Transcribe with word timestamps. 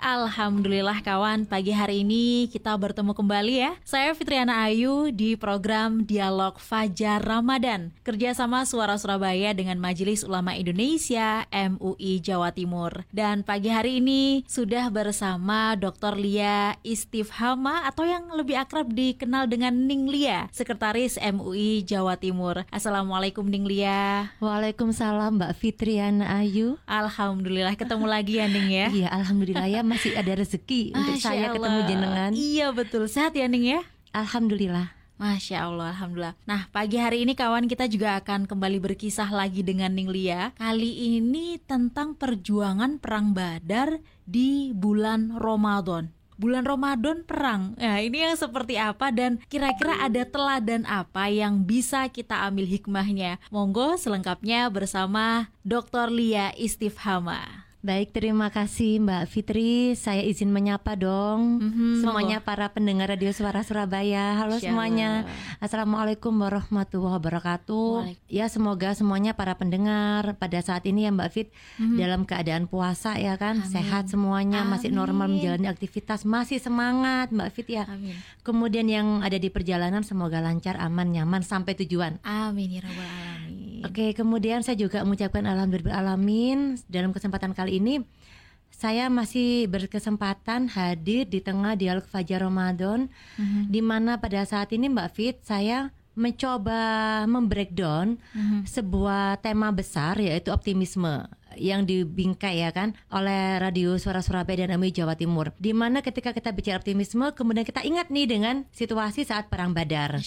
Alhamdulillah 0.00 1.04
kawan, 1.04 1.44
pagi 1.44 1.76
hari 1.76 2.00
ini 2.00 2.48
kita 2.48 2.72
bertemu 2.72 3.12
kembali 3.12 3.54
ya. 3.60 3.76
Saya 3.84 4.16
Fitriana 4.16 4.64
Ayu 4.64 5.12
di 5.12 5.36
program 5.36 6.08
Dialog 6.08 6.56
Fajar 6.56 7.20
Ramadan 7.20 7.92
kerjasama 8.00 8.64
Suara 8.64 8.96
Surabaya 8.96 9.52
dengan 9.52 9.76
Majelis 9.76 10.24
Ulama 10.24 10.56
Indonesia 10.56 11.44
MUI 11.52 12.16
Jawa 12.24 12.48
Timur. 12.48 13.04
Dan 13.12 13.44
pagi 13.44 13.68
hari 13.68 14.00
ini 14.00 14.40
sudah 14.48 14.88
bersama 14.88 15.76
Dr. 15.76 16.16
Lia 16.16 16.80
Istifhama 16.80 17.84
atau 17.84 18.08
yang 18.08 18.32
lebih 18.32 18.56
akrab 18.56 18.88
dikenal 18.88 19.52
dengan 19.52 19.84
Ning 19.84 20.08
Lia, 20.08 20.48
Sekretaris 20.48 21.20
MUI 21.20 21.84
Jawa 21.84 22.16
Timur. 22.16 22.64
Assalamualaikum 22.72 23.44
Ning 23.44 23.68
Lia. 23.68 24.32
Waalaikumsalam 24.40 25.36
Mbak 25.36 25.52
Fitriana 25.60 26.40
Ayu. 26.40 26.80
Alhamdulillah 26.88 27.76
ketemu 27.76 28.08
lagi 28.08 28.40
ya 28.40 28.48
Ning 28.48 28.72
ya. 28.72 28.88
Iya, 28.88 29.08
alhamdulillah 29.12 29.68
ya 29.68 29.89
masih 29.90 30.14
ada 30.14 30.32
rezeki 30.38 30.94
untuk 30.94 31.18
Masya 31.18 31.26
saya 31.26 31.50
Allah. 31.50 31.54
ketemu 31.58 31.80
jenengan. 31.90 32.30
Iya 32.30 32.66
betul, 32.70 33.02
sehat 33.10 33.34
ya 33.34 33.50
Ning 33.50 33.66
ya. 33.66 33.82
Alhamdulillah. 34.14 34.94
Masya 35.20 35.68
Allah, 35.68 35.92
Alhamdulillah. 35.92 36.32
Nah, 36.48 36.64
pagi 36.72 36.96
hari 36.96 37.28
ini 37.28 37.36
kawan 37.36 37.68
kita 37.68 37.84
juga 37.92 38.16
akan 38.24 38.48
kembali 38.48 38.80
berkisah 38.80 39.28
lagi 39.28 39.60
dengan 39.60 39.92
Ning 39.92 40.08
Lia. 40.08 40.56
Kali 40.56 41.20
ini 41.20 41.60
tentang 41.60 42.16
perjuangan 42.16 42.96
perang 42.96 43.36
Badar 43.36 44.00
di 44.24 44.72
bulan 44.72 45.36
Ramadan. 45.36 46.08
Bulan 46.40 46.64
Ramadan 46.64 47.20
perang. 47.28 47.76
Nah, 47.76 48.00
ini 48.00 48.24
yang 48.24 48.32
seperti 48.32 48.80
apa 48.80 49.12
dan 49.12 49.44
kira-kira 49.52 50.00
ada 50.00 50.24
teladan 50.24 50.88
apa 50.88 51.28
yang 51.28 51.68
bisa 51.68 52.08
kita 52.08 52.48
ambil 52.48 52.64
hikmahnya? 52.64 53.36
Monggo 53.52 54.00
selengkapnya 54.00 54.72
bersama 54.72 55.52
Dr. 55.68 56.08
Lia 56.08 56.56
Istifhama. 56.56 57.68
Baik, 57.80 58.12
terima 58.12 58.52
kasih 58.52 59.00
Mbak 59.00 59.24
Fitri. 59.24 59.96
Saya 59.96 60.20
izin 60.20 60.52
menyapa 60.52 61.00
dong 61.00 61.64
Mhm, 61.64 62.04
semuanya 62.04 62.44
para 62.44 62.68
pendengar 62.68 63.08
Radio 63.08 63.32
Suara 63.32 63.64
Surabaya. 63.64 64.36
Halo 64.36 64.60
semuanya. 64.60 65.24
Assalamualaikum 65.64 66.28
warahmatullahi 66.36 67.16
wabarakatuh. 67.16 67.88
Waalaikum- 68.04 68.28
Ya, 68.28 68.52
semoga 68.52 68.92
semuanya 68.92 69.32
para 69.32 69.56
pendengar 69.56 70.36
pada 70.36 70.60
saat 70.60 70.84
ini 70.84 71.08
ya 71.08 71.10
Mbak 71.10 71.30
Fit 71.32 71.48
dalam 71.96 72.28
keadaan 72.28 72.68
puasa 72.68 73.16
ya 73.16 73.40
kan. 73.40 73.64
Amin. 73.64 73.72
sehat 73.72 74.12
semuanya, 74.12 74.60
masih 74.62 74.92
normal 74.92 75.32
Amin. 75.32 75.40
menjalani 75.40 75.72
aktivitas, 75.72 76.28
masih 76.28 76.60
semangat 76.60 77.32
Mbak 77.32 77.48
Fit 77.48 77.68
ya. 77.72 77.88
Amin. 77.88 78.12
Kemudian 78.44 78.92
yang 78.92 79.24
ada 79.24 79.40
di 79.40 79.48
perjalanan 79.48 80.04
semoga 80.04 80.44
lancar, 80.44 80.76
aman, 80.76 81.16
nyaman 81.16 81.40
sampai 81.40 81.72
tujuan. 81.78 82.20
Amin 82.20 82.76
ya 82.76 82.84
rabbal 82.84 83.08
alamin. 83.08 83.79
Oke, 83.80 84.12
kemudian 84.12 84.60
saya 84.60 84.76
juga 84.76 85.00
mengucapkan 85.02 85.44
alhamdulillah 85.44 85.96
alamin 85.96 86.76
dalam 86.86 87.10
kesempatan 87.10 87.56
kali 87.56 87.80
ini 87.80 88.04
saya 88.70 89.12
masih 89.12 89.68
berkesempatan 89.68 90.72
hadir 90.72 91.28
di 91.28 91.42
tengah 91.42 91.76
dialog 91.76 92.06
Fajar 92.06 92.40
Ramadan 92.40 93.12
Mhm. 93.36 93.68
di 93.68 93.80
mana 93.84 94.16
pada 94.16 94.40
saat 94.46 94.72
ini 94.72 94.88
Mbak 94.88 95.08
Fit 95.12 95.36
saya 95.42 95.92
mencoba 96.14 96.80
membreakdown 97.24 98.16
Mhm. 98.32 98.58
sebuah 98.64 99.40
tema 99.40 99.68
besar 99.70 100.16
yaitu 100.16 100.48
optimisme 100.50 101.28
yang 101.58 101.82
dibingkai 101.82 102.62
ya 102.62 102.70
kan 102.70 102.94
oleh 103.10 103.58
Radio 103.58 103.98
Suara 103.98 104.22
Surabaya 104.22 104.64
dan 104.64 104.78
MUI 104.78 104.94
Jawa 104.94 105.18
Timur. 105.18 105.50
Di 105.58 105.74
mana 105.74 105.98
ketika 106.00 106.30
kita 106.30 106.50
bicara 106.50 106.78
optimisme 106.78 107.26
kemudian 107.34 107.66
kita 107.66 107.82
ingat 107.82 108.08
nih 108.08 108.26
dengan 108.26 108.64
situasi 108.70 109.26
saat 109.26 109.50
perang 109.50 109.74
Badar. 109.74 110.22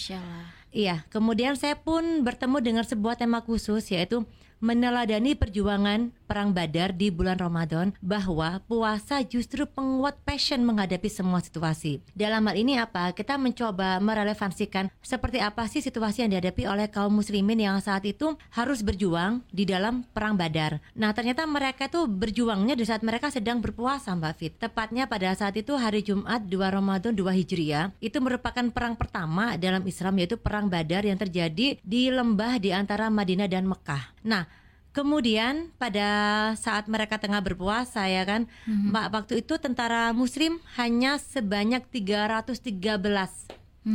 Iya, 0.74 1.06
kemudian 1.14 1.54
saya 1.54 1.78
pun 1.78 2.26
bertemu 2.26 2.58
dengan 2.58 2.82
sebuah 2.82 3.14
tema 3.14 3.46
khusus 3.46 3.86
yaitu 3.94 4.26
meneladani 4.64 5.36
perjuangan 5.36 6.08
perang 6.24 6.56
Badar 6.56 6.96
di 6.96 7.12
bulan 7.12 7.36
Ramadan 7.36 7.92
bahwa 8.00 8.64
puasa 8.64 9.20
justru 9.20 9.68
penguat 9.68 10.16
passion 10.24 10.64
menghadapi 10.64 11.12
semua 11.12 11.44
situasi. 11.44 12.00
Dalam 12.16 12.48
hal 12.48 12.56
ini 12.56 12.80
apa? 12.80 13.12
Kita 13.12 13.36
mencoba 13.36 14.00
merelevansikan 14.00 14.88
seperti 15.04 15.44
apa 15.44 15.68
sih 15.68 15.84
situasi 15.84 16.24
yang 16.24 16.32
dihadapi 16.32 16.64
oleh 16.64 16.88
kaum 16.88 17.12
muslimin 17.12 17.60
yang 17.60 17.76
saat 17.84 18.08
itu 18.08 18.40
harus 18.56 18.80
berjuang 18.80 19.44
di 19.52 19.68
dalam 19.68 20.08
perang 20.16 20.40
Badar. 20.40 20.80
Nah, 20.96 21.12
ternyata 21.12 21.44
mereka 21.44 21.92
tuh 21.92 22.08
berjuangnya 22.08 22.72
di 22.72 22.88
saat 22.88 23.04
mereka 23.04 23.28
sedang 23.28 23.60
berpuasa, 23.60 24.16
Mbak 24.16 24.34
Fit. 24.40 24.56
Tepatnya 24.56 25.04
pada 25.04 25.36
saat 25.36 25.52
itu 25.60 25.76
hari 25.76 26.00
Jumat 26.00 26.48
2 26.48 26.56
Ramadan 26.56 27.12
2 27.12 27.20
Hijriah, 27.20 27.92
itu 28.00 28.16
merupakan 28.16 28.64
perang 28.72 28.96
pertama 28.96 29.60
dalam 29.60 29.84
Islam 29.84 30.16
yaitu 30.16 30.40
perang 30.40 30.72
Badar 30.72 31.04
yang 31.04 31.20
terjadi 31.20 31.76
di 31.84 32.02
lembah 32.08 32.56
di 32.56 32.72
antara 32.72 33.12
Madinah 33.12 33.50
dan 33.50 33.68
Mekah. 33.68 34.13
Nah, 34.24 34.48
Kemudian 34.94 35.74
pada 35.74 36.06
saat 36.54 36.86
mereka 36.86 37.18
tengah 37.18 37.42
berpuasa 37.42 38.06
ya 38.06 38.22
kan, 38.22 38.46
Mbak 38.62 39.06
waktu 39.10 39.42
itu 39.42 39.58
tentara 39.58 40.14
muslim 40.14 40.62
hanya 40.78 41.18
sebanyak 41.18 41.82
313. 41.90 42.54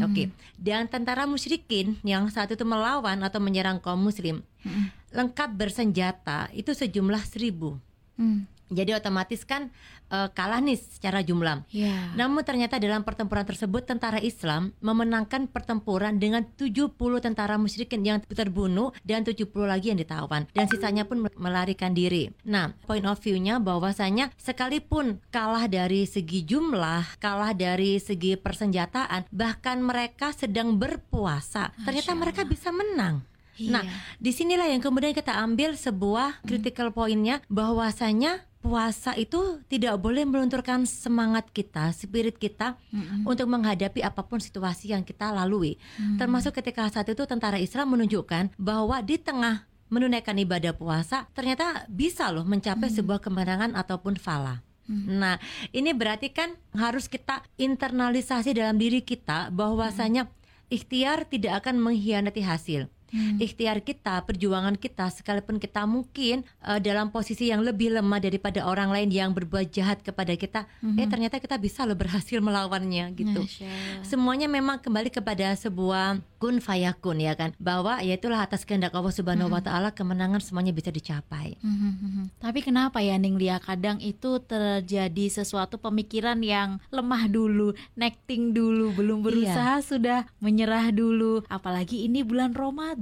Oke. 0.03 0.27
Dan 0.59 0.91
tentara 0.91 1.23
musyrikin 1.23 1.95
yang 2.03 2.27
saat 2.27 2.51
itu 2.51 2.67
melawan 2.67 3.15
atau 3.23 3.39
menyerang 3.39 3.79
kaum 3.79 4.03
muslim 4.03 4.43
lengkap 5.09 5.49
bersenjata 5.57 6.51
itu 6.53 6.75
sejumlah 6.75 7.23
seribu. 7.25 7.79
Hmm. 8.19 8.45
Jadi 8.69 8.93
otomatis 8.95 9.41
kan 9.43 9.73
eh, 10.13 10.29
kalah 10.31 10.61
nih 10.61 10.77
secara 10.77 11.25
jumlah. 11.25 11.65
Ya. 11.73 12.13
Namun 12.15 12.45
ternyata 12.45 12.77
dalam 12.77 13.01
pertempuran 13.01 13.45
tersebut 13.45 13.85
tentara 13.85 14.21
Islam 14.21 14.71
memenangkan 14.79 15.49
pertempuran 15.49 16.21
dengan 16.21 16.45
70 16.55 16.95
tentara 17.19 17.57
musyrikin 17.57 18.05
yang 18.05 18.17
terbunuh 18.23 18.93
dan 19.01 19.25
70 19.25 19.49
lagi 19.65 19.91
yang 19.91 19.99
ditawan 19.99 20.45
dan 20.53 20.65
sisanya 20.69 21.03
pun 21.05 21.25
melarikan 21.35 21.91
diri. 21.93 22.29
Nah, 22.45 22.73
point 22.85 23.05
of 23.05 23.17
view-nya 23.19 23.57
bahwasanya 23.57 24.31
sekalipun 24.37 25.19
kalah 25.33 25.65
dari 25.65 26.05
segi 26.05 26.45
jumlah, 26.45 27.19
kalah 27.19 27.51
dari 27.57 27.97
segi 27.97 28.37
persenjataan, 28.39 29.27
bahkan 29.33 29.81
mereka 29.81 30.31
sedang 30.31 30.77
berpuasa, 30.77 31.73
ternyata 31.83 32.13
mereka 32.15 32.41
bisa 32.45 32.69
menang. 32.69 33.25
Nah, 33.67 33.83
Iya. 33.83 33.91
di 34.21 34.31
sinilah 34.31 34.71
yang 34.71 34.79
kemudian 34.79 35.11
kita 35.11 35.35
ambil 35.35 35.75
sebuah 35.75 36.45
critical 36.47 36.95
pointnya 36.95 37.43
bahwasanya 37.51 38.47
puasa 38.59 39.15
itu 39.15 39.63
tidak 39.71 39.95
boleh 39.99 40.27
melunturkan 40.27 40.83
semangat 40.83 41.47
kita, 41.51 41.91
spirit 41.95 42.35
kita 42.35 42.75
untuk 43.23 43.47
menghadapi 43.47 44.03
apa 44.03 44.23
pun 44.23 44.39
situasi 44.39 44.91
yang 44.91 45.03
kita 45.03 45.31
lalui. 45.31 45.79
Termasuk 46.19 46.59
ketika 46.59 46.87
saat 46.91 47.07
itu 47.07 47.23
tentara 47.23 47.55
Islam 47.55 47.95
menunjukkan 47.95 48.55
bahwa 48.59 48.99
di 48.99 49.15
tengah 49.15 49.63
menunaikan 49.89 50.37
ibadah 50.37 50.75
puasa 50.75 51.25
ternyata 51.33 51.87
bisa 51.89 52.29
loh 52.29 52.45
mencapai 52.45 52.91
sebuah 52.91 53.23
kemenangan 53.23 53.73
ataupun 53.79 54.19
falah. 54.19 54.61
Nah, 54.89 55.37
ini 55.69 55.93
berarti 55.93 56.33
kan 56.33 56.57
harus 56.73 57.05
kita 57.05 57.45
internalisasi 57.61 58.57
dalam 58.57 58.81
diri 58.81 59.05
kita 59.05 59.53
bahwasanya 59.53 60.27
ikhtiar 60.67 61.29
tidak 61.29 61.61
akan 61.65 61.77
mengkhianati 61.77 62.41
hasil. 62.41 62.89
Ikhtiar 63.39 63.81
kita, 63.81 64.21
perjuangan 64.23 64.75
kita, 64.77 65.09
sekalipun 65.09 65.57
kita 65.57 65.83
mungkin 65.89 66.45
eh, 66.63 66.79
dalam 66.79 67.09
posisi 67.09 67.49
yang 67.49 67.65
lebih 67.65 67.93
lemah 67.95 68.21
daripada 68.21 68.65
orang 68.65 68.93
lain 68.93 69.09
yang 69.09 69.31
berbuat 69.33 69.71
jahat 69.73 70.01
kepada 70.05 70.33
kita, 70.35 70.65
eh 70.97 71.07
ternyata 71.09 71.41
kita 71.41 71.57
bisa 71.57 71.83
loh 71.83 71.97
berhasil 71.97 72.39
melawannya 72.39 73.11
gitu. 73.17 73.41
Masya. 73.43 74.05
Semuanya 74.05 74.47
memang 74.47 74.79
kembali 74.79 75.09
kepada 75.09 75.51
sebuah 75.57 76.21
kun 76.39 76.63
fayakun 76.63 77.19
ya 77.19 77.35
kan, 77.35 77.51
bahwa 77.59 77.99
ya 77.99 78.15
itulah 78.15 78.39
atas 78.39 78.63
kehendak 78.63 78.95
Allah 78.95 79.11
Subhanahu 79.11 79.51
wa 79.51 79.59
taala 79.59 79.91
kemenangan 79.91 80.39
semuanya 80.39 80.71
bisa 80.71 80.87
dicapai. 80.87 81.59
Mhm, 81.59 81.91
mhm. 81.99 82.23
Tapi 82.39 82.59
kenapa 82.63 83.03
ya 83.03 83.19
Ning 83.19 83.35
Lia 83.35 83.59
kadang 83.59 83.99
itu 83.99 84.39
terjadi 84.39 85.25
sesuatu 85.27 85.75
pemikiran 85.75 86.39
yang 86.39 86.79
lemah 86.95 87.27
dulu, 87.27 87.75
necting 87.99 88.55
dulu, 88.55 88.95
belum 88.95 89.19
berusaha 89.19 89.83
sudah 89.83 90.23
menyerah 90.39 90.95
dulu. 90.95 91.43
Apalagi 91.51 92.07
ini 92.07 92.23
bulan 92.23 92.55
Ramadan. 92.55 92.98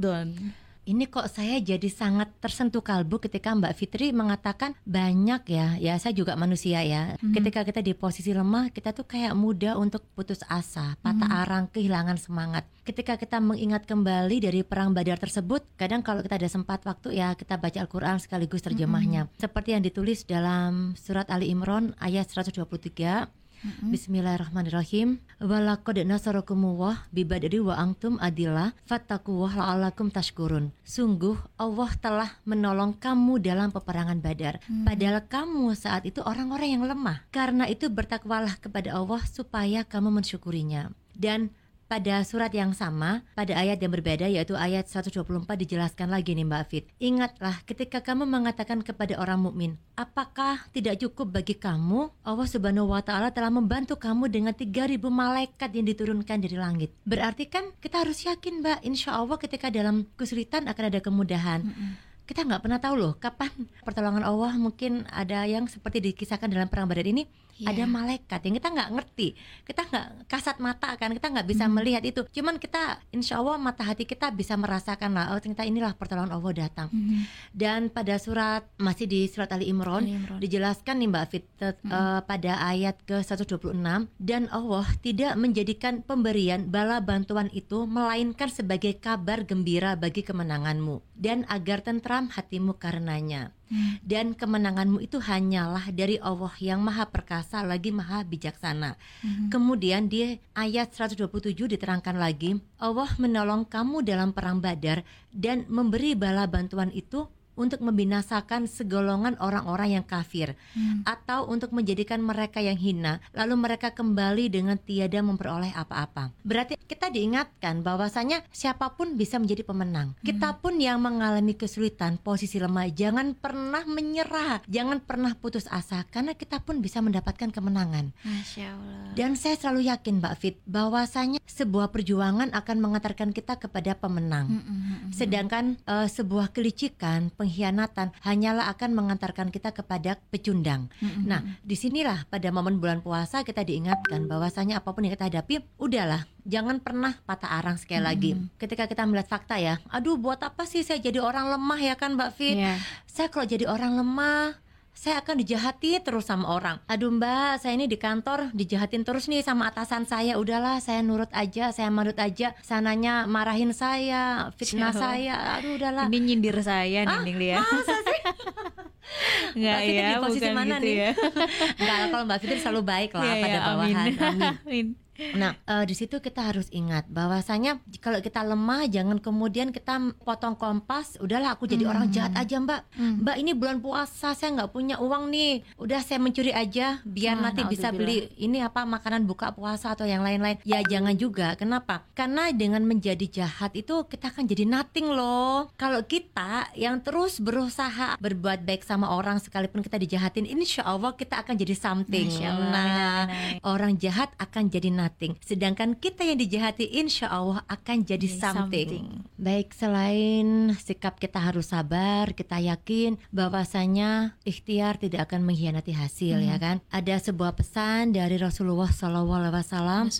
Ini 0.87 1.11
kok 1.11 1.27
saya 1.27 1.59
jadi 1.59 1.91
sangat 1.91 2.31
tersentuh 2.39 2.79
kalbu 2.79 3.19
ketika 3.19 3.51
Mbak 3.51 3.75
Fitri 3.75 4.15
mengatakan 4.15 4.71
banyak 4.87 5.43
ya, 5.51 5.75
ya 5.75 5.99
saya 5.99 6.15
juga 6.15 6.39
manusia 6.39 6.79
ya. 6.79 7.19
Ketika 7.19 7.67
kita 7.67 7.83
di 7.83 7.91
posisi 7.91 8.31
lemah, 8.31 8.71
kita 8.71 8.95
tuh 8.95 9.03
kayak 9.03 9.35
mudah 9.35 9.75
untuk 9.75 10.07
putus 10.15 10.39
asa, 10.47 10.95
patah 11.03 11.43
arang, 11.43 11.67
kehilangan 11.67 12.15
semangat. 12.15 12.63
Ketika 12.87 13.19
kita 13.19 13.43
mengingat 13.43 13.83
kembali 13.83 14.39
dari 14.39 14.63
perang 14.63 14.95
Badar 14.95 15.19
tersebut, 15.19 15.67
kadang 15.75 15.99
kalau 15.99 16.23
kita 16.23 16.39
ada 16.39 16.47
sempat 16.47 16.79
waktu 16.87 17.19
ya 17.19 17.35
kita 17.35 17.59
baca 17.59 17.83
Al-Qur'an 17.83 18.23
sekaligus 18.23 18.63
terjemahnya. 18.63 19.27
Seperti 19.35 19.75
yang 19.75 19.83
ditulis 19.83 20.23
dalam 20.23 20.95
surat 20.95 21.27
Ali 21.27 21.51
Imran 21.51 21.99
ayat 21.99 22.31
123 22.31 23.27
Mm-hmm. 23.57 23.89
Bismillahirrahmanirrahim. 23.89 25.17
Walaqad 25.41 25.97
nasarakumullah 26.05 27.09
bibadri 27.09 27.57
wa 27.57 27.73
antum 27.73 28.21
adillah 28.21 28.77
fattaquwah 28.85 29.49
la'allakum 29.57 30.13
tashkurun. 30.13 30.69
Sungguh 30.85 31.33
Allah 31.57 31.89
telah 31.97 32.29
menolong 32.45 32.93
kamu 32.93 33.41
dalam 33.41 33.73
peperangan 33.73 34.21
Badar. 34.21 34.61
Hmm. 34.69 34.85
Padahal 34.85 35.25
kamu 35.25 35.73
saat 35.73 36.05
itu 36.05 36.21
orang-orang 36.21 36.77
yang 36.77 36.85
lemah. 36.85 37.25
Karena 37.33 37.65
itu 37.65 37.89
bertakwalah 37.89 38.61
kepada 38.61 38.93
Allah 38.93 39.25
supaya 39.25 39.81
kamu 39.81 40.21
mensyukurinya. 40.21 40.93
Dan 41.17 41.49
pada 41.87 42.21
surat 42.27 42.51
yang 42.51 42.75
sama, 42.75 43.23
pada 43.33 43.55
ayat 43.55 43.79
yang 43.79 43.95
berbeda 43.95 44.27
yaitu 44.27 44.53
ayat 44.59 44.85
124 44.91 45.47
dijelaskan 45.47 46.11
lagi 46.11 46.35
nih 46.35 46.43
Mbak 46.43 46.63
Fit. 46.67 46.85
Ingatlah 46.99 47.63
ketika 47.63 48.03
kamu 48.03 48.27
mengatakan 48.27 48.83
kepada 48.83 49.15
orang 49.17 49.39
mukmin, 49.39 49.79
apakah 49.95 50.67
tidak 50.75 50.99
cukup 50.99 51.39
bagi 51.39 51.55
kamu? 51.55 52.11
Allah 52.27 52.47
Subhanahu 52.47 52.91
wa 52.91 52.99
taala 52.99 53.31
telah 53.31 53.49
membantu 53.49 53.95
kamu 53.95 54.27
dengan 54.27 54.53
3000 54.53 54.99
malaikat 55.07 55.69
yang 55.71 55.87
diturunkan 55.87 56.37
dari 56.43 56.57
langit. 56.59 56.91
Berarti 57.07 57.47
kan 57.47 57.71
kita 57.79 58.03
harus 58.03 58.21
yakin 58.27 58.59
Mbak, 58.61 58.79
insya 58.83 59.15
Allah 59.15 59.39
ketika 59.39 59.71
dalam 59.71 60.05
kesulitan 60.19 60.67
akan 60.67 60.83
ada 60.91 60.99
kemudahan. 60.99 61.63
Mm 61.63 61.73
-mm 61.73 62.07
kita 62.27 62.43
nggak 62.43 62.59
pernah 62.59 62.75
tahu 62.83 62.95
loh 62.99 63.13
kapan 63.15 63.47
pertolongan 63.87 64.27
Allah 64.27 64.51
mungkin 64.59 65.07
ada 65.15 65.47
yang 65.47 65.63
seperti 65.71 66.11
dikisahkan 66.11 66.51
dalam 66.51 66.67
perang 66.67 66.83
Badar 66.91 67.07
ini 67.07 67.23
yeah. 67.57 67.73
ada 67.73 67.83
malaikat 67.89 68.39
yang 68.45 68.55
kita 68.57 68.69
nggak 68.69 68.89
ngerti 68.93 69.27
kita 69.65 69.81
nggak 69.89 70.07
kasat 70.29 70.57
mata 70.61 70.93
kan 70.95 71.11
kita 71.13 71.27
nggak 71.33 71.47
bisa 71.49 71.65
hmm. 71.65 71.73
melihat 71.73 72.03
itu 72.05 72.21
cuman 72.29 72.61
kita 72.61 73.01
insya 73.11 73.41
Allah 73.41 73.57
mata 73.57 73.83
hati 73.83 74.05
kita 74.05 74.29
bisa 74.31 74.53
merasakan 74.55 75.17
lah 75.17 75.33
oh 75.33 75.39
ternyata 75.41 75.65
inilah 75.65 75.93
pertolongan 75.97 76.37
Allah 76.37 76.51
datang 76.53 76.87
hmm. 76.93 77.51
dan 77.51 77.89
pada 77.89 78.15
surat 78.21 78.63
masih 78.77 79.09
di 79.09 79.25
surat 79.27 79.49
Ali 79.51 79.69
Imran, 79.69 80.05
Ali 80.05 80.15
Imran. 80.15 80.39
dijelaskan 80.39 80.95
nih 81.01 81.09
Mbak 81.09 81.25
Fit 81.29 81.45
hmm. 81.57 81.89
uh, 81.89 82.21
pada 82.23 82.51
ayat 82.69 82.95
ke 83.03 83.19
126 83.19 83.73
dan 84.21 84.43
Allah 84.53 84.85
tidak 85.01 85.33
menjadikan 85.35 86.05
pemberian 86.05 86.69
bala 86.69 87.01
bantuan 87.01 87.49
itu 87.51 87.89
melainkan 87.89 88.49
sebagai 88.51 88.97
kabar 89.01 89.43
gembira 89.43 89.97
bagi 89.97 90.21
kemenanganmu 90.21 91.01
dan 91.17 91.43
agar 91.49 91.81
tentram 91.81 92.29
hatimu 92.29 92.77
karenanya 92.77 93.56
Hmm. 93.67 93.99
Dan 93.99 94.25
kemenanganmu 94.31 95.03
itu 95.03 95.19
hanyalah 95.19 95.91
dari 95.91 96.15
Allah 96.23 96.51
yang 96.63 96.79
maha 96.79 97.07
perkasa 97.07 97.63
lagi 97.63 97.91
maha 97.91 98.23
bijaksana. 98.23 98.95
Hmm. 99.23 99.51
Kemudian 99.51 100.07
di 100.07 100.39
ayat 100.55 100.95
127 100.95 101.67
diterangkan 101.67 102.15
lagi, 102.15 102.59
Allah 102.79 103.11
menolong 103.19 103.67
kamu 103.67 104.07
dalam 104.07 104.31
perang 104.31 104.63
Badar 104.63 105.03
dan 105.35 105.67
memberi 105.67 106.15
bala 106.15 106.47
bantuan 106.47 106.89
itu 106.95 107.27
untuk 107.57 107.81
membinasakan 107.81 108.69
segolongan 108.69 109.35
orang-orang 109.41 109.99
yang 109.99 110.05
kafir 110.05 110.53
hmm. 110.77 111.03
atau 111.03 111.49
untuk 111.49 111.73
menjadikan 111.73 112.21
mereka 112.21 112.61
yang 112.61 112.77
hina 112.77 113.19
lalu 113.33 113.57
mereka 113.57 113.91
kembali 113.91 114.47
dengan 114.53 114.77
tiada 114.77 115.19
memperoleh 115.25 115.73
apa-apa. 115.73 116.31
Berarti 116.45 116.77
kita 116.77 117.09
diingatkan 117.09 117.81
bahwasanya 117.81 118.45
siapa 118.53 118.93
pun 118.93 119.17
bisa 119.17 119.41
menjadi 119.41 119.65
pemenang. 119.65 120.13
Hmm. 120.13 120.23
Kita 120.23 120.61
pun 120.61 120.77
yang 120.77 121.01
mengalami 121.01 121.57
kesulitan, 121.57 122.21
posisi 122.21 122.61
lemah, 122.61 122.87
jangan 122.93 123.33
pernah 123.33 123.83
menyerah, 123.83 124.61
jangan 124.69 125.01
pernah 125.01 125.33
putus 125.33 125.65
asa 125.67 126.05
karena 126.13 126.37
kita 126.37 126.61
pun 126.61 126.79
bisa 126.79 127.01
mendapatkan 127.01 127.49
kemenangan. 127.49 128.13
Masya 128.21 128.65
Allah. 128.71 129.11
Dan 129.17 129.33
saya 129.33 129.57
selalu 129.57 129.89
yakin 129.89 130.21
Mbak 130.21 130.35
Fit 130.37 130.55
bahwasanya 130.69 131.41
sebuah 131.47 131.89
perjuangan 131.89 132.53
akan 132.53 132.77
mengantarkan 132.77 133.33
kita 133.33 133.57
kepada 133.57 133.97
pemenang. 133.97 134.45
Hmm, 134.45 134.61
hmm, 134.61 134.77
hmm, 134.77 134.97
hmm. 135.09 135.11
Sedangkan 135.15 135.65
uh, 135.89 136.05
sebuah 136.05 136.53
kelicikan, 136.53 137.33
pengkhianatan 137.47 138.11
hanyalah 138.27 138.67
akan 138.75 138.91
mengantarkan 138.91 139.47
kita 139.47 139.71
kepada 139.71 140.19
pecundang. 140.27 140.91
Mm-hmm. 140.99 141.23
Nah, 141.23 141.39
di 141.63 141.79
sinilah 141.79 142.27
pada 142.27 142.51
momen 142.51 142.83
bulan 142.83 142.99
puasa 142.99 143.47
kita 143.47 143.63
diingatkan 143.63 144.27
bahwasanya 144.27 144.83
apa 144.83 144.91
pun 144.91 145.07
yang 145.07 145.15
kita 145.15 145.31
hadapi, 145.31 145.63
udahlah 145.79 146.27
jangan 146.43 146.83
pernah 146.83 147.15
patah 147.23 147.59
arang 147.59 147.79
sekali 147.79 148.03
hmm. 148.03 148.07
lagi. 148.07 148.31
Ketika 148.55 148.87
kita 148.87 149.03
melihat 149.03 149.27
fakta 149.27 149.59
ya, 149.59 149.79
aduh 149.91 150.15
buat 150.15 150.39
apa 150.43 150.63
sih 150.63 150.83
saya 150.83 150.99
jadi 151.03 151.19
orang 151.19 151.51
lemah 151.55 151.79
ya 151.79 151.95
kan 151.99 152.15
Mbak 152.15 152.31
Fit? 152.35 152.55
Yeah. 152.55 152.79
Saya 153.03 153.27
kalau 153.27 153.43
jadi 153.43 153.67
orang 153.67 153.99
lemah, 153.99 154.55
saya 154.97 155.21
akan 155.21 155.45
dijahati 155.45 156.01
terus 156.01 156.25
sama 156.25 156.49
orang. 156.49 156.81
Aduh 156.89 157.13
mbak, 157.13 157.61
saya 157.61 157.77
ini 157.77 157.85
di 157.85 158.01
kantor 158.01 158.49
dijahatin 158.57 159.05
terus 159.05 159.29
nih 159.29 159.45
sama 159.45 159.69
atasan 159.69 160.09
saya. 160.09 160.41
Udahlah, 160.41 160.81
saya 160.81 161.05
nurut 161.05 161.29
aja, 161.37 161.69
saya 161.69 161.93
manut 161.93 162.17
aja. 162.17 162.57
Sananya 162.65 163.29
marahin 163.29 163.69
saya, 163.77 164.49
fitnah 164.57 164.89
saya. 164.97 165.61
Aduh 165.61 165.77
udahlah. 165.77 166.09
Ini 166.09 166.17
nyindir 166.17 166.57
saya 166.65 167.05
nih, 167.05 167.13
ah, 167.13 167.37
Lia. 167.37 167.57
Masa 167.61 167.95
sih? 168.01 168.21
Enggak 169.57 169.79
ya, 169.85 170.09
di 170.09 170.13
posisi 170.19 170.45
bukan 170.49 170.57
mana 170.57 170.75
gitu 170.81 170.85
nih? 170.89 170.95
ya. 170.97 171.09
Enggak, 171.79 171.97
kalau 172.09 172.23
Mbak 172.25 172.37
Fitri 172.41 172.59
selalu 172.59 172.81
baik 172.83 173.11
lah 173.13 173.23
ya, 173.23 173.33
pada 173.37 173.53
ya, 173.53 173.61
bawahan. 173.61 173.95
Amin. 173.95 174.17
amin. 174.65 174.87
Nah, 175.33 175.57
uh, 175.65 175.83
di 175.83 175.97
situ 175.97 176.21
kita 176.21 176.45
harus 176.45 176.69
ingat 176.69 177.09
bahwasanya 177.09 177.81
kalau 177.99 178.21
kita 178.21 178.45
lemah 178.45 178.85
jangan 178.85 179.17
kemudian 179.17 179.73
kita 179.73 180.13
potong 180.21 180.53
kompas, 180.53 181.17
udahlah 181.17 181.57
aku 181.57 181.65
jadi 181.65 181.89
hmm. 181.89 181.91
orang 181.91 182.05
jahat 182.13 182.33
aja, 182.37 182.61
Mbak. 182.61 182.81
Hmm. 182.93 183.15
Mbak, 183.25 183.35
ini 183.41 183.51
bulan 183.57 183.77
puasa 183.81 184.37
saya 184.37 184.53
nggak 184.61 184.71
punya 184.71 184.95
uang 185.01 185.33
nih. 185.33 185.65
Udah 185.81 185.99
saya 186.05 186.21
mencuri 186.21 186.53
aja 186.53 187.01
biar 187.01 187.35
ah, 187.41 187.49
nanti 187.49 187.65
bisa 187.65 187.89
beli 187.89 188.29
ini 188.37 188.61
apa 188.61 188.85
makanan 188.85 189.25
buka 189.25 189.53
puasa 189.57 189.97
atau 189.97 190.05
yang 190.05 190.21
lain-lain. 190.21 190.61
Ya 190.63 190.85
jangan 190.85 191.17
juga. 191.17 191.57
Kenapa? 191.57 192.05
Karena 192.13 192.53
dengan 192.53 192.85
menjadi 192.85 193.25
jahat 193.25 193.73
itu 193.73 194.05
kita 194.05 194.29
akan 194.29 194.45
jadi 194.45 194.69
nothing 194.69 195.09
loh. 195.09 195.73
Kalau 195.75 196.05
kita 196.05 196.69
yang 196.77 197.01
terus 197.01 197.41
berusaha 197.41 198.19
berbuat 198.21 198.63
baik 198.63 198.85
sama 198.85 199.09
orang 199.17 199.41
sekalipun 199.41 199.81
kita 199.81 199.97
dijahatin, 199.97 200.45
insya 200.45 200.85
Allah 200.85 201.17
kita 201.17 201.41
akan 201.41 201.57
jadi 201.57 201.73
something. 201.73 202.29
Nah, 202.45 203.29
orang 203.65 203.97
jahat 203.97 204.29
akan 204.37 204.69
jadi 204.69 204.93
nothing 204.93 205.06
nothing. 205.07 205.39
Sedangkan 205.39 205.95
kita 205.95 206.27
yang 206.27 206.35
dijahati 206.35 206.99
insya 206.99 207.31
Allah 207.31 207.63
akan 207.71 208.03
jadi 208.03 208.27
something. 208.27 208.91
something. 208.91 209.05
Baik 209.39 209.71
selain 209.71 210.75
sikap 210.75 211.15
kita 211.15 211.39
harus 211.39 211.71
sabar, 211.71 212.35
kita 212.35 212.59
yakin 212.59 213.15
bahwasanya 213.31 214.35
ikhtiar 214.43 214.99
tidak 214.99 215.31
akan 215.31 215.47
mengkhianati 215.47 215.95
hasil 215.95 216.43
ya 216.43 216.43
hmm. 216.43 216.51
ya 216.51 216.57
kan. 216.59 216.77
Ada 216.91 217.31
sebuah 217.31 217.55
pesan 217.55 218.11
dari 218.11 218.35
Rasulullah 218.35 218.91
SAW 218.91 220.11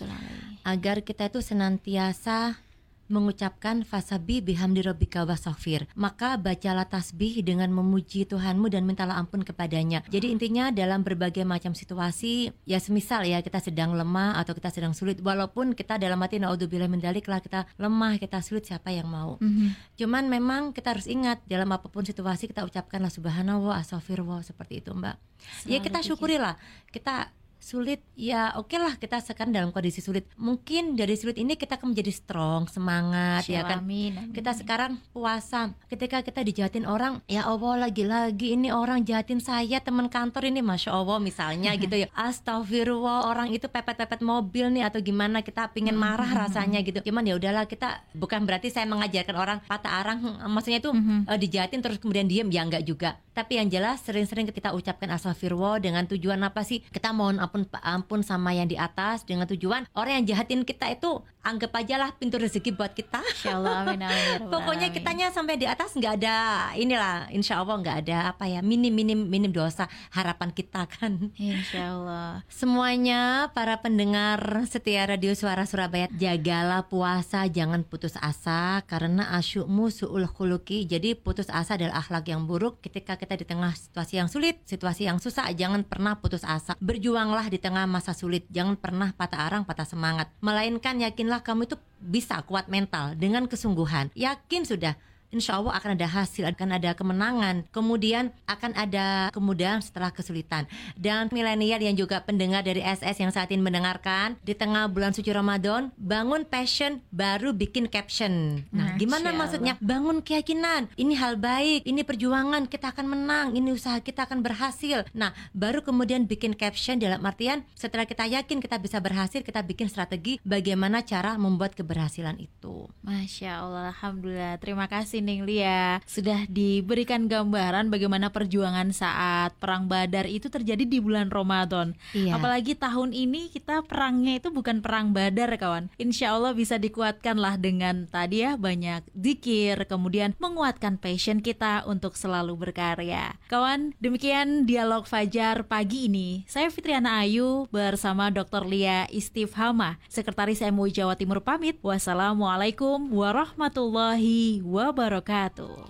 agar 0.64 0.96
kita 1.04 1.28
itu 1.28 1.44
senantiasa 1.44 2.67
mengucapkan 3.08 3.82
fasabi 3.82 4.40
bihamdi 4.44 4.84
rabbika 4.84 5.24
wasafir. 5.24 5.88
Maka 5.98 6.36
bacalah 6.36 6.86
tasbih 6.86 7.40
dengan 7.42 7.72
memuji 7.72 8.28
Tuhanmu 8.28 8.68
dan 8.68 8.84
mintalah 8.84 9.16
ampun 9.16 9.42
kepadanya. 9.42 10.04
Jadi 10.12 10.30
intinya 10.32 10.70
dalam 10.70 11.02
berbagai 11.02 11.42
macam 11.42 11.72
situasi, 11.72 12.52
ya 12.68 12.78
semisal 12.78 13.24
ya 13.24 13.40
kita 13.40 13.58
sedang 13.58 13.96
lemah 13.96 14.36
atau 14.38 14.52
kita 14.52 14.68
sedang 14.70 14.92
sulit, 14.92 15.18
walaupun 15.24 15.72
kita 15.72 15.96
dalam 15.96 16.20
hati 16.20 16.38
naudzubillah 16.38 16.88
mendalik 16.88 17.26
lah 17.26 17.40
kita 17.40 17.64
lemah, 17.80 18.20
kita 18.20 18.44
sulit 18.44 18.68
siapa 18.68 18.92
yang 18.92 19.08
mau. 19.08 19.40
Mm 19.40 19.50
-hmm. 19.50 19.68
Cuman 19.98 20.24
memang 20.30 20.62
kita 20.76 20.94
harus 20.94 21.08
ingat 21.08 21.42
dalam 21.48 21.68
apa 21.72 21.88
pun 21.88 22.04
situasi 22.04 22.46
kita 22.46 22.62
ucapkanlah 22.62 23.10
subhanallah, 23.10 23.80
astagfirullah 23.80 24.44
seperti 24.44 24.84
itu 24.84 24.92
Mbak. 24.92 25.16
Selalu 25.64 25.72
ya 25.72 25.78
kita 25.80 25.98
syukurilah. 26.04 26.54
Kita 26.92 27.32
sulit 27.68 28.00
ya 28.16 28.56
oke 28.56 28.72
okay 28.72 28.80
lah 28.80 28.96
kita 28.96 29.20
sekarang 29.20 29.52
dalam 29.52 29.68
kondisi 29.68 30.00
sulit. 30.00 30.24
Mungkin 30.40 30.96
dari 30.96 31.12
sulit 31.20 31.36
ini 31.36 31.52
kita 31.60 31.76
akan 31.76 31.92
menjadi 31.92 32.12
strong 32.16 32.64
semangat 32.72 33.44
ya 33.44 33.60
kan? 33.60 33.84
amin, 33.84 34.16
amin. 34.16 34.32
kita 34.32 34.56
sekarang 34.56 34.96
puasa. 35.12 35.76
Ketika 35.92 36.24
kita 36.24 36.40
dijahatin 36.40 36.88
orang 36.88 37.20
ya 37.28 37.44
Allah 37.44 37.84
lagi-lagi 37.84 38.56
ini 38.56 38.72
orang 38.72 39.04
jahatin 39.04 39.44
saya 39.44 39.84
teman 39.84 40.08
kantor 40.08 40.48
ini 40.48 40.64
masya 40.64 40.96
Allah 40.96 41.20
misalnya 41.20 41.76
gitu 41.82 41.92
ya. 41.92 42.08
Astagfirullah 42.16 43.28
orang 43.28 43.52
itu 43.52 43.68
pepet-pepet 43.68 44.24
mobil 44.24 44.72
nih 44.72 44.88
atau 44.88 45.04
gimana 45.04 45.44
kita 45.44 45.68
pingin 45.76 46.00
marah 46.08 46.48
rasanya 46.48 46.80
gitu. 46.80 47.04
Cuman 47.04 47.28
ya 47.28 47.36
udahlah 47.36 47.68
kita 47.68 48.00
bukan 48.16 48.48
berarti 48.48 48.72
saya 48.72 48.88
mengajarkan 48.88 49.36
orang 49.36 49.58
patah 49.68 50.00
arang 50.00 50.24
maksudnya 50.48 50.80
itu 50.80 50.90
uh, 50.90 51.36
dijahatin 51.36 51.84
terus 51.84 52.00
kemudian 52.00 52.24
diem 52.24 52.48
ya 52.48 52.64
enggak 52.64 52.88
juga. 52.88 53.20
Tapi 53.36 53.60
yang 53.60 53.70
jelas 53.70 54.02
sering-sering 54.02 54.50
kita 54.50 54.74
ucapkan 54.74 55.14
astagfirullah 55.14 55.78
dengan 55.78 56.02
tujuan 56.10 56.42
apa 56.42 56.66
sih? 56.66 56.82
Kita 56.82 57.14
mohon 57.14 57.38
ampun 57.38 57.57
ampun 57.80 58.20
sama 58.20 58.52
yang 58.52 58.68
di 58.68 58.76
atas 58.76 59.24
dengan 59.24 59.48
tujuan 59.48 59.88
orang 59.96 60.22
yang 60.22 60.36
jahatin 60.36 60.62
kita 60.62 60.92
itu 60.92 61.22
anggap 61.48 61.72
aja 61.80 61.96
lah 61.96 62.10
pintu 62.12 62.36
rezeki 62.36 62.76
buat 62.76 62.92
kita. 62.92 63.24
Insyaallah 63.24 63.88
amin 63.88 64.04
amin. 64.04 64.26
Ya 64.38 64.46
Pokoknya 64.52 64.88
kitanya 64.92 65.26
sampai 65.32 65.56
di 65.56 65.64
atas 65.64 65.96
nggak 65.96 66.20
ada 66.20 66.36
inilah 66.76 67.32
insya 67.32 67.64
Allah 67.64 67.80
nggak 67.80 67.96
ada 68.04 68.18
apa 68.36 68.44
ya 68.44 68.60
minim 68.60 68.92
minim 68.92 69.24
minim 69.24 69.48
dosa 69.48 69.88
harapan 70.12 70.52
kita 70.52 70.84
kan. 70.84 71.32
Insya 71.40 71.96
Allah. 71.96 72.44
Semuanya 72.52 73.48
para 73.56 73.80
pendengar 73.80 74.40
setia 74.68 75.08
Radio 75.08 75.32
Suara 75.32 75.64
Surabaya 75.64 76.12
jagalah 76.12 76.84
puasa 76.90 77.48
jangan 77.48 77.86
putus 77.86 78.18
asa 78.20 78.84
karena 78.84 79.32
asyukmu 79.38 79.88
suul 79.88 80.28
khuluki 80.28 80.84
jadi 80.84 81.16
putus 81.16 81.48
asa 81.48 81.78
adalah 81.80 82.02
akhlak 82.02 82.28
yang 82.28 82.44
buruk 82.44 82.82
ketika 82.84 83.16
kita 83.16 83.38
di 83.38 83.46
tengah 83.46 83.72
situasi 83.72 84.20
yang 84.20 84.28
sulit 84.28 84.60
situasi 84.66 85.06
yang 85.06 85.22
susah 85.22 85.48
jangan 85.54 85.86
pernah 85.86 86.18
putus 86.18 86.42
asa 86.42 86.74
berjuanglah 86.82 87.37
di 87.46 87.62
tengah 87.62 87.86
masa 87.86 88.10
sulit. 88.10 88.42
Jangan 88.50 88.74
pernah 88.74 89.14
patah 89.14 89.46
arang 89.46 89.62
patah 89.62 89.86
semangat. 89.86 90.34
Melainkan 90.42 90.98
yakinlah 90.98 91.46
kamu 91.46 91.70
itu 91.70 91.78
bisa 92.02 92.42
kuat 92.42 92.66
mental 92.66 93.14
dengan 93.14 93.46
kesungguhan. 93.46 94.10
Yakin 94.18 94.66
sudah 94.66 94.98
insya 95.30 95.60
Allah 95.60 95.76
akan 95.76 95.94
ada 95.96 96.08
hasil, 96.08 96.44
akan 96.48 96.68
ada 96.80 96.90
kemenangan. 96.96 97.64
Kemudian 97.72 98.32
akan 98.48 98.72
ada 98.74 99.28
kemudahan 99.32 99.84
setelah 99.84 100.12
kesulitan. 100.12 100.64
Dan 100.96 101.28
milenial 101.32 101.80
yang 101.80 101.96
juga 101.96 102.20
pendengar 102.24 102.64
dari 102.64 102.80
SS 102.80 103.20
yang 103.20 103.32
saat 103.32 103.52
ini 103.52 103.60
mendengarkan 103.60 104.40
di 104.42 104.56
tengah 104.56 104.88
bulan 104.88 105.12
suci 105.12 105.28
Ramadan, 105.30 105.92
bangun 106.00 106.44
passion 106.48 107.04
baru 107.12 107.52
bikin 107.52 107.88
caption. 107.88 108.64
Nah, 108.72 108.96
gimana 108.96 109.32
maksudnya? 109.32 109.76
Bangun 109.78 110.24
keyakinan. 110.24 110.88
Ini 110.96 111.14
hal 111.20 111.36
baik, 111.36 111.84
ini 111.84 112.02
perjuangan, 112.02 112.66
kita 112.66 112.92
akan 112.92 113.06
menang, 113.06 113.46
ini 113.54 113.72
usaha 113.72 114.00
kita 114.00 114.24
akan 114.24 114.40
berhasil. 114.40 115.04
Nah, 115.12 115.36
baru 115.52 115.84
kemudian 115.84 116.24
bikin 116.24 116.56
caption 116.56 116.96
dalam 116.98 117.20
artian 117.24 117.64
setelah 117.76 118.08
kita 118.08 118.24
yakin 118.24 118.58
kita 118.58 118.80
bisa 118.80 118.98
berhasil, 118.98 119.44
kita 119.44 119.60
bikin 119.62 119.86
strategi 119.92 120.40
bagaimana 120.42 121.04
cara 121.04 121.36
membuat 121.36 121.76
keberhasilan 121.76 122.40
itu. 122.40 122.88
Masya 123.04 123.64
Allah, 123.64 123.92
Alhamdulillah. 123.92 124.56
Terima 124.60 124.86
kasih 124.88 125.17
Ning 125.22 125.44
Lia 125.44 126.00
sudah 126.06 126.46
diberikan 126.46 127.26
gambaran 127.26 127.90
bagaimana 127.90 128.30
perjuangan 128.30 128.90
saat 128.94 129.54
perang 129.58 129.90
Badar 129.90 130.28
itu 130.30 130.48
terjadi 130.52 130.84
di 130.84 130.98
bulan 131.02 131.28
Ramadan. 131.28 131.98
Iya. 132.14 132.38
Apalagi 132.38 132.78
tahun 132.78 133.12
ini 133.12 133.50
kita 133.50 133.84
perangnya 133.84 134.38
itu 134.38 134.48
bukan 134.54 134.80
perang 134.80 135.10
Badar, 135.12 135.54
kawan. 135.58 135.90
Insya 135.98 136.34
Allah 136.34 136.54
bisa 136.54 136.78
dikuatkan 136.78 137.36
lah 137.38 137.58
dengan 137.58 138.06
tadi 138.06 138.46
ya 138.46 138.54
banyak 138.54 139.04
zikir, 139.12 139.84
kemudian 139.90 140.38
menguatkan 140.38 141.00
passion 141.00 141.42
kita 141.42 141.82
untuk 141.86 142.14
selalu 142.14 142.54
berkarya. 142.54 143.34
Kawan, 143.50 143.96
demikian 143.98 144.64
dialog 144.68 145.04
Fajar 145.08 145.64
pagi 145.66 146.10
ini. 146.10 146.44
Saya 146.46 146.68
Fitriana 146.68 147.24
Ayu 147.24 147.66
bersama 147.72 148.28
Dr. 148.28 148.68
Lia 148.68 149.08
Istifhama, 149.08 149.98
Sekretaris 150.06 150.62
MUI 150.62 150.92
Jawa 150.94 151.16
Timur 151.16 151.40
pamit. 151.40 151.80
Wassalamualaikum 151.80 153.10
warahmatullahi 153.10 154.60
wabarakatuh. 155.08 155.88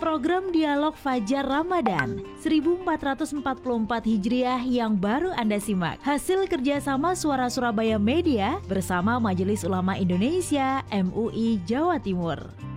Program 0.00 0.48
Dialog 0.48 0.96
Fajar 0.96 1.44
Ramadan 1.44 2.24
1444 2.40 3.44
Hijriah 4.08 4.64
yang 4.64 4.96
baru 4.96 5.28
Anda 5.36 5.60
simak 5.60 6.00
Hasil 6.00 6.48
kerjasama 6.48 7.12
Suara 7.12 7.52
Surabaya 7.52 8.00
Media 8.00 8.56
bersama 8.64 9.20
Majelis 9.20 9.60
Ulama 9.60 10.00
Indonesia 10.00 10.80
MUI 10.88 11.60
Jawa 11.68 12.00
Timur 12.00 12.69